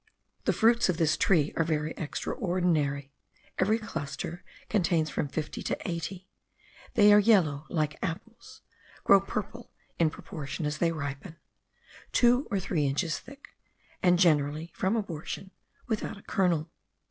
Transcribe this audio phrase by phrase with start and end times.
[0.45, 3.11] The fruits of this tree are very extraordinary;
[3.59, 6.27] every cluster contains from fifty to eighty;
[6.95, 8.63] they are yellow like apples,
[9.03, 9.69] grow purple
[9.99, 11.35] in proportion as they ripen,
[12.11, 13.49] two or three inches thick,
[14.01, 15.51] and generally, from abortion,
[15.87, 16.71] without a kernel.